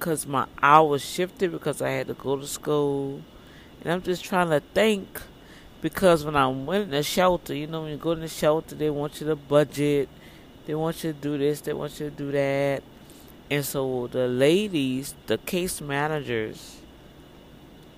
[0.00, 3.22] cause my hours shifted because I had to go to school,
[3.82, 5.20] and I'm just trying to think.
[5.82, 8.74] Because when I went in the shelter, you know, when you go in the shelter,
[8.74, 10.08] they want you to budget,
[10.64, 12.82] they want you to do this, they want you to do that,
[13.50, 16.78] and so the ladies, the case managers,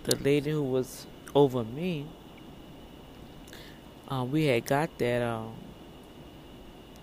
[0.05, 2.07] the lady who was over me,
[4.09, 5.55] um, we had got that um,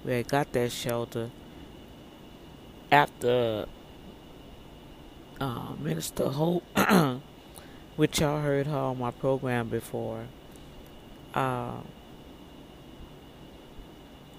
[0.03, 1.29] we had got that shelter
[2.91, 3.65] after
[5.39, 6.63] uh, Minister Hope,
[7.95, 10.25] which y'all heard her on my program before.
[11.33, 11.77] Uh,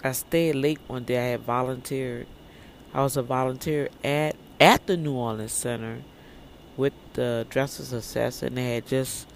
[0.03, 1.19] I stayed late one day.
[1.19, 2.27] I had volunteered.
[2.97, 5.99] I was a volunteer at at the New Orleans Center
[6.79, 9.29] with the Dress for Success, and they had just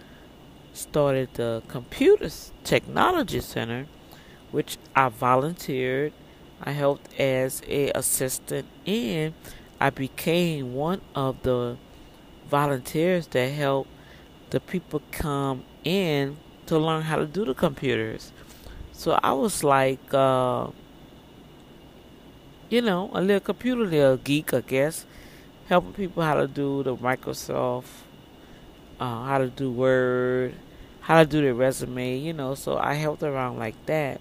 [0.73, 2.31] started the Computer
[2.65, 3.87] Technology Center,
[4.51, 6.15] which I volunteered.
[6.63, 9.35] I helped as a assistant, and
[9.79, 11.77] I became one of the
[12.49, 13.91] volunteers that helped
[14.49, 18.33] the people come in to learn how to do the computers.
[18.93, 20.69] So I was like, uh,
[22.71, 25.05] you know, a little computer little geek, I guess,
[25.69, 27.85] helping people how to do the Microsoft
[29.01, 30.55] uh, how to do Word,
[31.01, 32.55] how to do their resume, you know.
[32.55, 34.21] So I helped around like that,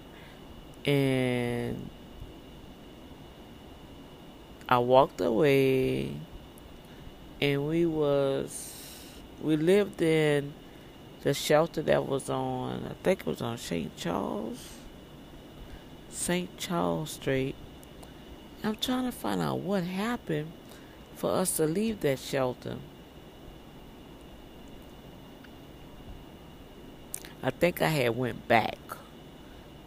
[0.86, 1.90] and
[4.68, 6.14] I walked away,
[7.40, 8.74] and we was
[9.42, 10.54] we lived in
[11.22, 13.94] the shelter that was on I think it was on St.
[13.96, 14.78] Charles,
[16.08, 16.56] St.
[16.56, 17.54] Charles Street.
[18.62, 20.52] I'm trying to find out what happened
[21.14, 22.76] for us to leave that shelter.
[27.42, 28.76] I think I had went back.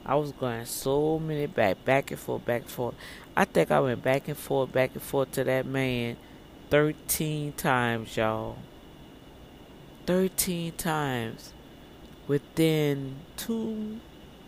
[0.06, 2.96] I was going so many back, back and forth, back and forth.
[3.38, 6.18] I think I went back and forth, back and forth to that man
[6.72, 8.58] 13 times, y'all.
[10.08, 11.54] 13 times
[12.28, 14.00] within two,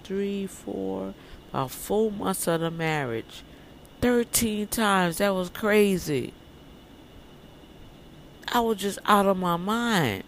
[0.03, 1.13] three, four,
[1.49, 3.43] about four months of the marriage.
[4.01, 5.17] 13 times.
[5.17, 6.33] That was crazy.
[8.47, 10.23] I was just out of my mind.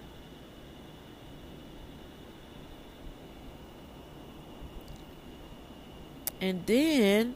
[6.40, 7.36] And then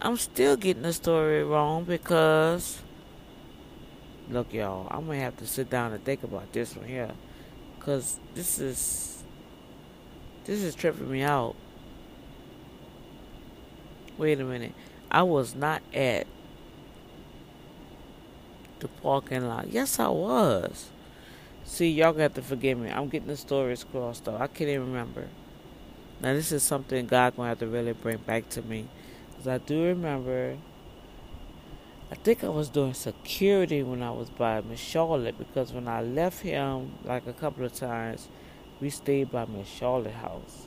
[0.00, 2.80] I'm still getting the story wrong because
[4.28, 7.10] look y'all, I'm gonna have to sit down and think about this one here.
[7.80, 9.22] Cause this is
[10.44, 11.56] this is tripping me out.
[14.20, 14.74] Wait a minute.
[15.10, 16.26] I was not at
[18.80, 19.68] the parking lot.
[19.68, 20.90] Yes I was.
[21.64, 22.90] See, y'all got to forgive me.
[22.90, 24.36] I'm getting the stories crossed though.
[24.36, 25.28] I can't even remember.
[26.20, 28.88] Now this is something God gonna have to really bring back to me,
[29.30, 30.58] because I do remember.
[32.12, 36.02] I think I was doing security when I was by Miss Charlotte because when I
[36.02, 38.28] left him like a couple of times,
[38.82, 40.66] we stayed by Miss Charlotte house.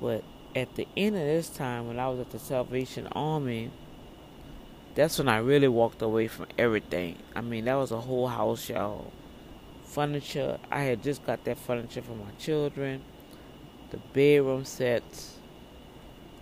[0.00, 0.22] But
[0.54, 3.70] at the end of this time, when I was at the Salvation Army,
[4.94, 7.18] that's when I really walked away from everything.
[7.34, 9.12] I mean, that was a whole house, y'all.
[9.84, 10.58] Furniture.
[10.70, 13.02] I had just got that furniture for my children.
[13.90, 15.36] The bedroom sets,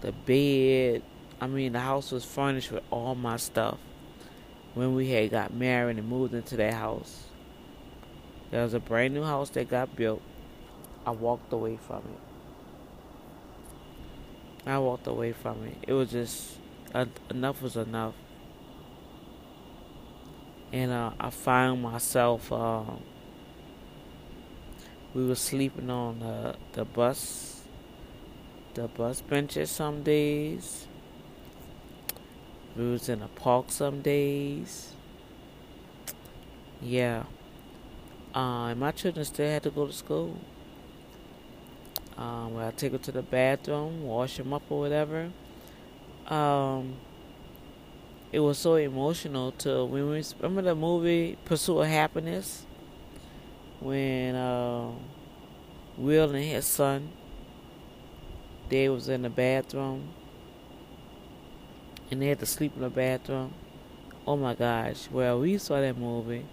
[0.00, 1.02] the bed.
[1.40, 3.78] I mean, the house was furnished with all my stuff.
[4.74, 7.24] When we had got married and moved into that house,
[8.50, 10.22] there was a brand new house that got built.
[11.06, 12.31] I walked away from it.
[14.64, 15.76] I walked away from it.
[15.86, 16.58] It was just
[16.94, 18.14] uh, enough was enough
[20.72, 22.50] and uh, I found myself.
[22.50, 22.84] Uh,
[25.14, 27.62] we were sleeping on the the bus,
[28.74, 30.86] the bus benches some days.
[32.74, 34.94] We was in a park some days.
[36.80, 37.24] Yeah.
[38.34, 40.38] Uh, and my children still had to go to school.
[42.16, 45.30] Um, I take them to the bathroom, wash him up or whatever.
[46.28, 46.96] Um,
[48.30, 52.64] it was so emotional to when we remember the movie Pursuit of Happiness
[53.80, 54.90] when uh,
[55.96, 57.10] Will and his son
[58.68, 60.08] they was in the bathroom
[62.10, 63.52] and they had to sleep in the bathroom.
[64.26, 65.08] Oh my gosh!
[65.10, 66.46] Well, we saw that movie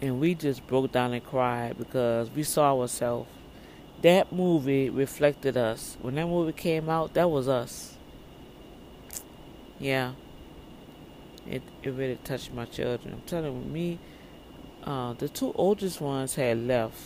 [0.00, 3.28] and we just broke down and cried because we saw ourselves.
[4.02, 5.96] That movie reflected us.
[6.00, 7.96] When that movie came out, that was us.
[9.78, 10.12] Yeah
[11.46, 13.14] it, it really touched my children.
[13.14, 13.98] I'm telling you, me,
[14.84, 16.96] uh, the two oldest ones had left.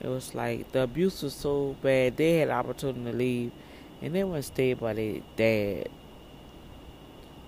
[0.00, 3.52] It was like the abuse was so bad, they had opportunity to leave,
[4.00, 5.88] and they went stay by their dad.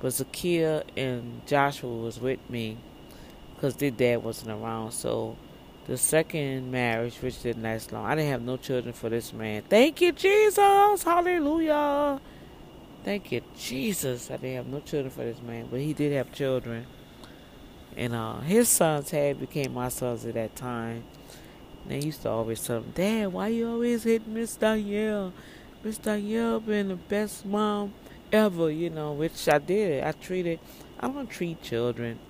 [0.00, 2.76] But Zakia and Joshua was with me
[3.54, 4.92] because their dad wasn't around.
[4.92, 5.36] So
[5.86, 9.62] the second marriage, which didn't last long, I didn't have no children for this man.
[9.68, 11.02] Thank you, Jesus.
[11.02, 12.20] Hallelujah.
[13.04, 14.30] Thank you, Jesus.
[14.30, 16.86] I didn't have no children for this man, but he did have children.
[17.96, 21.04] And uh, his sons had became my sons at that time.
[21.82, 25.32] And they used to always tell him, Dad, why you always hit Miss Danielle?
[25.82, 27.92] Miss Danielle been the best mom
[28.32, 30.04] ever, you know, which I did.
[30.04, 30.60] I treated,
[31.00, 32.20] I don't treat children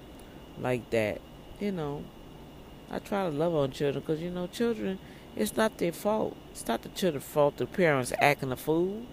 [0.59, 1.20] like that,
[1.61, 2.03] you know.
[2.93, 4.99] I try to love on children because, you know, children,
[5.34, 6.36] it's not their fault.
[6.51, 9.07] It's not the children's fault the parents acting a fool.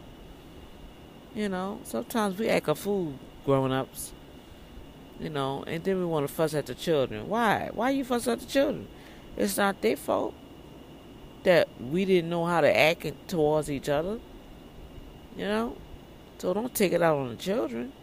[1.33, 3.13] You know, sometimes we act a fool
[3.45, 4.11] growing ups.
[5.17, 7.29] You know, and then we want to fuss at the children.
[7.29, 7.69] Why?
[7.73, 8.87] Why you fuss at the children?
[9.37, 10.33] It's not their fault
[11.43, 14.19] that we didn't know how to act towards each other.
[15.37, 15.77] You know,
[16.37, 17.93] so don't take it out on the children.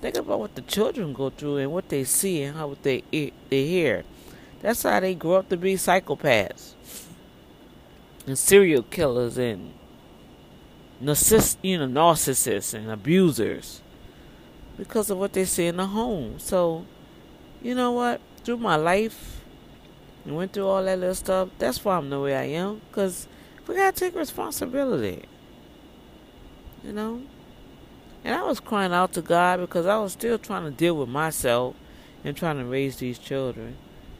[0.00, 3.66] Think about what the children go through and what they see and how they they
[3.66, 4.04] hear.
[4.66, 6.72] That's how they grow up to be psychopaths
[8.26, 9.72] and serial killers and
[11.00, 13.80] narciss, you know, narcissists and abusers
[14.76, 16.40] because of what they see in the home.
[16.40, 16.84] So,
[17.62, 18.20] you know what?
[18.42, 19.44] Through my life,
[20.24, 21.50] and went through all that little stuff.
[21.60, 22.80] That's why I'm the way I am.
[22.90, 23.28] Cause
[23.68, 25.26] we gotta take responsibility.
[26.82, 27.22] You know.
[28.24, 31.08] And I was crying out to God because I was still trying to deal with
[31.08, 31.76] myself
[32.24, 33.76] and trying to raise these children.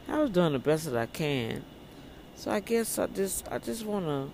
[0.08, 1.64] I was doing the best that I can.
[2.36, 4.28] So I guess I just I just wanna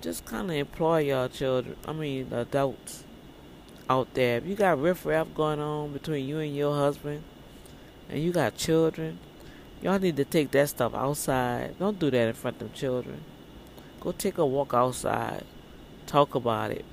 [0.00, 3.04] just kind of employ y'all children, I mean adults
[3.88, 4.38] out there.
[4.38, 7.22] If you got riffraff going on between you and your husband,
[8.08, 9.18] and you got children,
[9.82, 11.78] y'all need to take that stuff outside.
[11.78, 13.22] Don't do that in front of children.
[14.00, 15.44] Go take a walk outside.
[16.06, 16.84] Talk about it.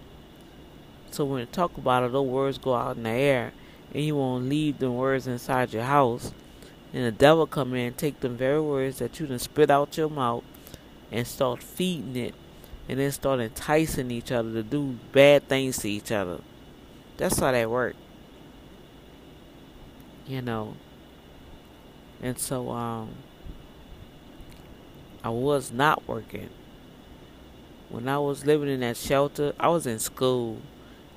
[1.12, 3.52] So when you talk about it, those words go out in the air,
[3.94, 6.32] and you won't leave the words inside your house.
[6.94, 9.98] And the devil come in and take them very words that you done spit out
[9.98, 10.44] your mouth
[11.12, 12.36] and start feeding it
[12.90, 16.42] and then start enticing each other to do bad things to each other.
[17.18, 17.98] That's how that works.
[20.28, 20.76] You know.
[22.22, 23.16] And so um
[25.24, 26.50] I was not working.
[27.90, 30.58] When I was living in that shelter, I was in school.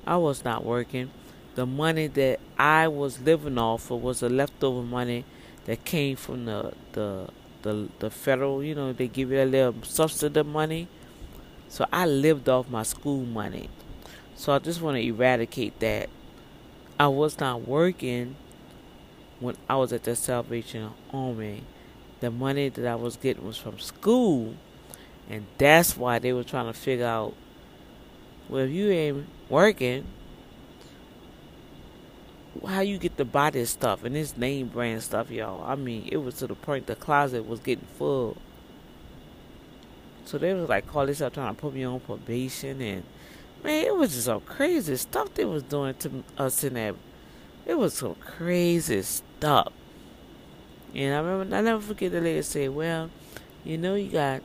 [0.05, 1.09] I was not working.
[1.55, 5.25] The money that I was living off of was the leftover money
[5.65, 7.29] that came from the the
[7.61, 10.87] the, the federal, you know, they give you a little subsidy money
[11.67, 13.69] so I lived off my school money.
[14.35, 16.09] So I just want to eradicate that.
[16.97, 18.37] I was not working
[19.39, 21.63] when I was at the Salvation Army.
[22.21, 24.55] The money that I was getting was from school.
[25.29, 27.33] And that's why they were trying to figure out
[28.47, 30.05] well, if you ain't working,
[32.67, 35.63] how you get to buy this stuff and this name brand stuff, y'all.
[35.63, 38.37] I mean, it was to the point the closet was getting full.
[40.25, 43.03] So they was like, call this up trying to put me on probation and
[43.63, 46.95] man, it was just some crazy stuff they was doing to us in that.
[47.65, 49.71] It was some crazy stuff.
[50.93, 53.09] And I remember, I never forget the lady say, well,
[53.63, 54.41] you know, you got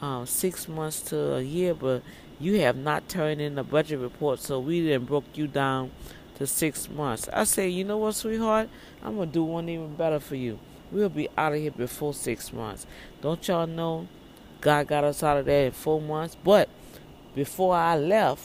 [0.00, 2.02] um, six months to a year, but
[2.38, 5.90] you have not turned in a budget report, so we then broke you down
[6.36, 7.28] to six months.
[7.32, 8.68] I say, you know what, sweetheart?
[9.02, 10.58] I'm gonna do one even better for you.
[10.90, 12.86] We'll be out of here before six months.
[13.20, 14.08] Don't y'all know
[14.60, 16.36] God got us out of there in four months?
[16.42, 16.68] But
[17.34, 18.42] before I left,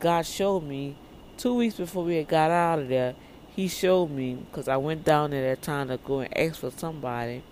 [0.00, 0.96] God showed me
[1.36, 3.14] two weeks before we had got out of there.
[3.54, 6.70] He showed me because I went down there that time to go and ask for
[6.70, 7.42] somebody.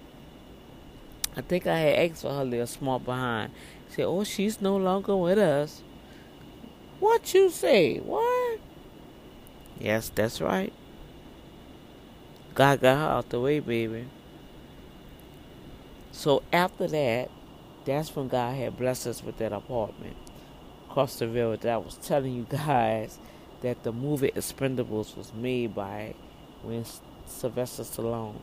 [1.37, 3.53] I think I had asked for her little small behind.
[3.89, 5.83] said oh, she's no longer with us.
[6.99, 7.99] What you say?
[7.99, 8.61] What?
[9.81, 10.73] Yes, that's right.
[12.55, 14.07] God got her out the way, baby.
[16.13, 17.31] So after that,
[17.87, 20.17] that's when God had blessed us with that apartment
[20.89, 23.19] across the river that I was telling you guys
[23.63, 26.15] that the movie Expendables was made by
[26.63, 26.85] when
[27.27, 28.37] Sylvester Stallone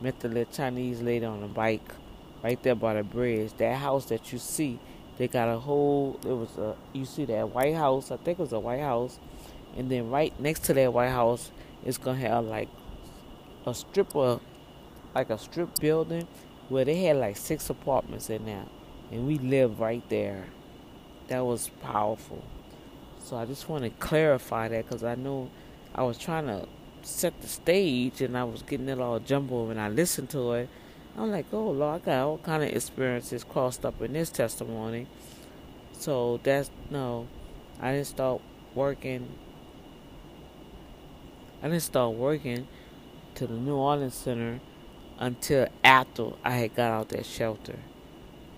[0.00, 1.94] met the little Chinese lady on a bike
[2.42, 3.52] right there by the bridge.
[3.56, 4.78] That house that you see
[5.18, 6.18] they got a whole.
[6.24, 6.74] It was a.
[6.92, 8.10] You see that White House?
[8.10, 9.18] I think it was a White House,
[9.76, 11.50] and then right next to that White House
[11.84, 12.68] is gonna have like
[13.66, 14.40] a strip of,
[15.14, 16.26] like a strip building,
[16.68, 18.64] where they had like six apartments in there,
[19.10, 20.46] and we lived right there.
[21.28, 22.42] That was powerful.
[23.24, 25.48] So I just want to clarify that because I know
[25.94, 26.66] I was trying to
[27.02, 30.68] set the stage and I was getting it all jumbled when I listened to it.
[31.16, 35.06] I'm like, oh Lord, I got all kind of experiences crossed up in this testimony.
[35.92, 37.28] So that's no,
[37.80, 38.40] I didn't start
[38.74, 39.28] working.
[41.62, 42.66] I didn't start working
[43.36, 44.60] to the New Orleans Center
[45.18, 47.78] until after I had got out that shelter.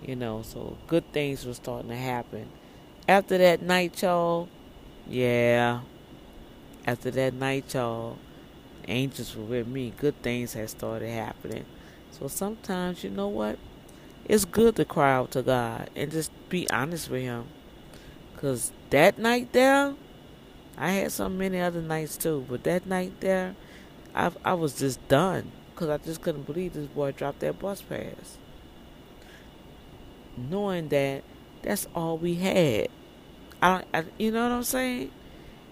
[0.02, 2.48] You know, so good things were starting to happen.
[3.06, 4.48] After that night, y'all,
[5.06, 5.80] yeah.
[6.86, 8.16] After that night, y'all,
[8.88, 9.92] angels were with me.
[9.98, 11.66] Good things had started happening.
[12.10, 13.58] So sometimes, you know what?
[14.26, 17.44] It's good to cry out to God and just be honest with Him.
[18.34, 19.94] Because that night there,
[20.76, 23.54] I had so many other nights too, but that night there,
[24.14, 25.52] I, I was just done.
[25.74, 28.38] Because I just couldn't believe this boy dropped that bus pass.
[30.36, 31.24] Knowing that
[31.62, 32.88] that's all we had.
[33.60, 35.10] I, I, you know what I'm saying?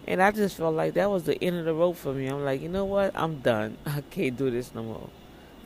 [0.06, 2.26] And I just felt like that was the end of the road for me.
[2.26, 3.12] I'm like, you know what?
[3.14, 3.78] I'm done.
[3.86, 5.08] I can't do this no more.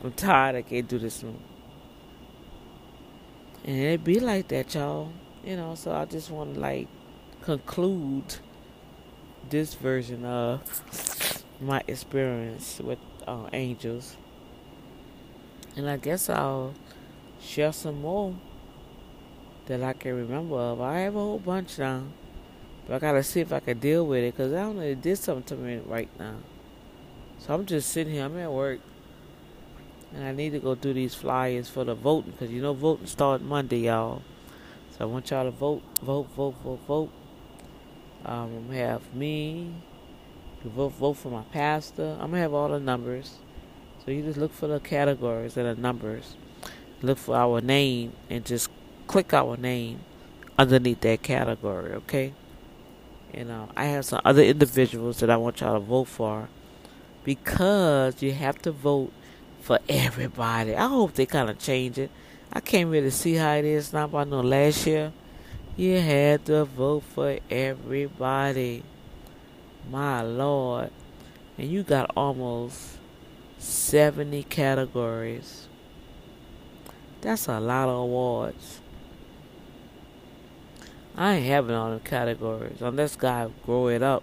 [0.03, 0.57] I'm tired.
[0.57, 1.41] I can't do this no more.
[3.65, 5.13] And it be like that, y'all.
[5.45, 6.89] You know, so I just want to like
[7.43, 8.37] conclude
[9.51, 10.61] this version of
[11.61, 14.17] my experience with uh, angels.
[15.77, 16.75] And I guess I'll
[17.41, 18.35] share some more
[19.67, 20.81] that I can remember of.
[20.81, 22.05] I have a whole bunch now.
[22.87, 25.03] But I gotta see if I can deal with it because I don't know, it
[25.03, 26.37] did something to me right now.
[27.39, 28.81] So I'm just sitting here, I'm at work.
[30.15, 33.07] And I need to go do these flyers for the voting because you know voting
[33.07, 34.23] starts Monday, y'all.
[34.93, 37.11] So I want y'all to vote, vote, vote, vote, vote.
[38.25, 39.73] Um, have me
[40.65, 42.17] vote, vote for my pastor.
[42.21, 43.39] I'm gonna have all the numbers.
[44.05, 46.37] So you just look for the categories and the numbers.
[47.03, 48.71] Look for our name and just
[49.07, 50.01] click our name
[50.59, 52.33] underneath that category, okay?
[53.35, 56.49] And uh, I have some other individuals that I want y'all to vote for
[57.25, 59.13] because you have to vote
[59.61, 60.75] for everybody.
[60.75, 62.11] I hope they kind of change it.
[62.53, 65.13] I can't really see how it is now, but I know last year
[65.77, 68.83] you had to vote for everybody.
[69.91, 70.91] My Lord.
[71.59, 72.99] And you got almost
[73.59, 75.69] 70 categories.
[77.21, 78.81] That's a lot of awards.
[81.17, 84.23] I ain't having all the categories unless God grow it up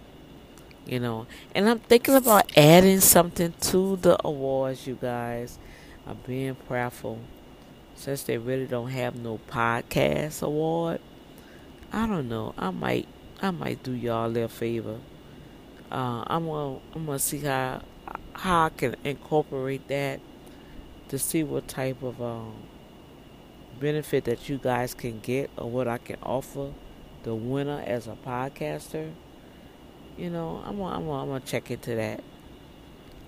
[0.86, 1.26] you know.
[1.54, 5.58] And I'm thinking about adding something to the awards, you guys.
[6.06, 7.20] I'm being prayerful.
[7.94, 11.00] Since they really don't have no podcast award,
[11.94, 12.54] I don't know.
[12.58, 13.08] I might,
[13.40, 14.98] I might do y'all a little favor.
[15.90, 17.82] Uh, I'm gonna, I'm gonna see how,
[18.34, 20.20] how I can incorporate that
[21.08, 22.54] to see what type of um,
[23.78, 26.72] benefit that you guys can get or what I can offer
[27.22, 29.12] the winner as a podcaster
[30.16, 32.22] you know, I'm gonna, I'm gonna, I'm gonna check into that.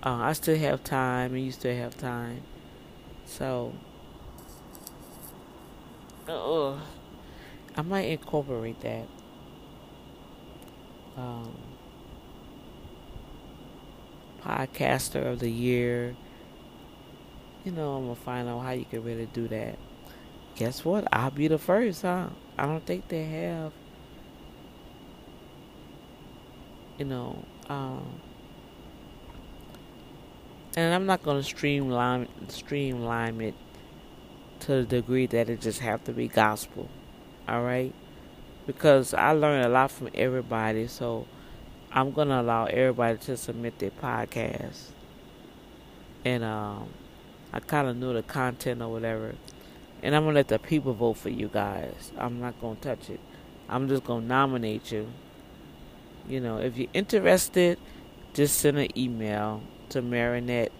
[0.03, 2.43] Uh, I still have time, and you still have time,
[3.25, 3.73] so
[6.29, 6.75] uh,
[7.77, 9.07] I might incorporate that.
[11.15, 11.55] Um,
[14.43, 16.15] podcaster of the year.
[17.63, 19.77] You know, I'm gonna find out how you can really do that.
[20.55, 21.07] Guess what?
[21.13, 22.29] I'll be the first, huh?
[22.57, 23.71] I don't think they have.
[26.97, 28.21] You know, um,
[30.75, 33.55] and I'm not gonna streamline streamline it
[34.61, 36.89] to the degree that it just have to be gospel.
[37.47, 37.93] All right,
[38.65, 41.25] because I learned a lot from everybody, so
[41.93, 44.89] I'm gonna allow everybody to submit their podcast,
[46.25, 46.89] and um,
[47.53, 49.35] I kind of knew the content or whatever,
[50.03, 52.11] and I'm gonna let the people vote for you guys.
[52.17, 53.21] I'm not gonna touch it.
[53.69, 55.07] I'm just gonna nominate you.
[56.27, 57.79] You know, if you're interested,
[58.33, 60.73] just send an email to Marinette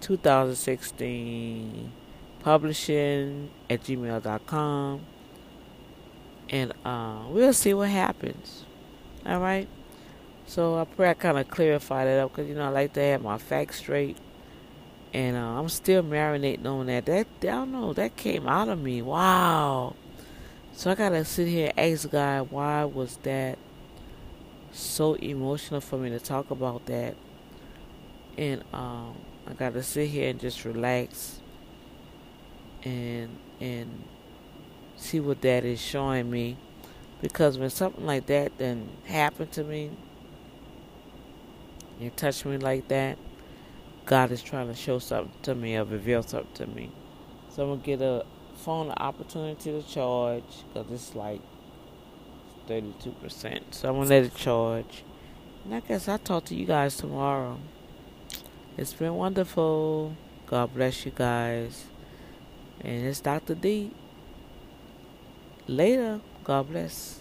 [0.00, 1.92] 2016
[2.40, 5.00] publishing at gmail.com
[6.52, 8.64] and uh, we'll see what happens.
[9.26, 9.66] All right.
[10.46, 13.00] So I pray I kind of clarify that up because you know I like to
[13.00, 14.18] have my facts straight,
[15.14, 17.06] and uh, I'm still marinating on that.
[17.06, 19.00] That I don't know that came out of me.
[19.00, 19.96] Wow.
[20.74, 23.58] So I gotta sit here and ask God why was that
[24.72, 27.14] so emotional for me to talk about that,
[28.36, 29.14] and um,
[29.46, 31.40] I gotta sit here and just relax
[32.84, 33.30] and
[33.60, 34.04] and
[35.02, 36.56] see what that is showing me.
[37.20, 39.90] Because when something like that then happened to me
[42.00, 43.16] and touch me like that
[44.06, 46.90] god is trying to show something to me or reveal something to me.
[47.50, 48.24] So i'm gonna get a
[48.56, 50.42] phone opportunity to charge
[50.72, 51.40] because it's like
[52.68, 55.04] 32% so i'm gonna let it charge.
[55.64, 57.58] And i guess i'll talk to you guys tomorrow.
[58.76, 60.16] It's been wonderful.
[60.46, 61.84] God bless you guys.
[62.80, 63.92] And it's dr d
[65.68, 66.20] Later.
[66.44, 67.20] God bless.